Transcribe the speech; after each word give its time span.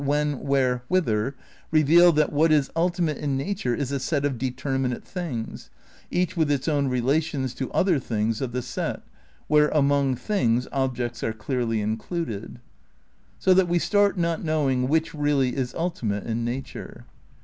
When? 0.03 0.39
Where? 0.39 0.83
Whither? 0.87 1.35
"reveal 1.69 2.11
that 2.13 2.33
what 2.33 2.51
is 2.51 2.71
ulti 2.75 3.01
mate 3.01 3.17
in 3.17 3.37
nature 3.37 3.75
is 3.75 3.91
a 3.91 3.99
set 3.99 4.25
of 4.25 4.39
determinate 4.39 5.03
things, 5.03 5.69
each 6.09 6.35
with 6.35 6.49
Ill 6.49 6.57
THE 6.57 6.63
CRITICAL 6.63 6.89
PREPARATIONS 6.89 7.03
99 7.33 7.45
its 7.45 7.53
own 7.53 7.53
relations 7.53 7.53
to 7.53 7.71
other 7.71 7.99
things 7.99 8.41
of 8.41 8.51
the 8.51 8.61
set," 8.63 9.03
where 9.47 9.67
among 9.69 10.15
"things" 10.15 10.67
objects 10.71 11.23
are 11.23 11.33
clearly 11.33 11.81
included. 11.81 12.59
So 13.37 13.53
that 13.53 13.67
we 13.69 13.77
start 13.77 14.17
not 14.17 14.43
knowing 14.43 14.87
which 14.87 15.13
really 15.13 15.55
is 15.55 15.75
ultimate 15.75 16.25
in 16.25 16.43
nature. 16.43 17.05